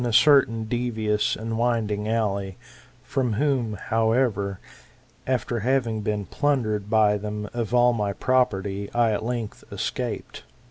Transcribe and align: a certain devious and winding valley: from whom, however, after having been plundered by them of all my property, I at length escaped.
a 0.03 0.11
certain 0.11 0.63
devious 0.63 1.35
and 1.35 1.59
winding 1.59 2.05
valley: 2.05 2.57
from 3.03 3.33
whom, 3.33 3.73
however, 3.75 4.59
after 5.27 5.59
having 5.59 6.01
been 6.01 6.25
plundered 6.25 6.89
by 6.89 7.19
them 7.19 7.47
of 7.53 7.71
all 7.71 7.93
my 7.93 8.11
property, 8.11 8.89
I 8.95 9.11
at 9.11 9.23
length 9.23 9.63
escaped. 9.71 10.41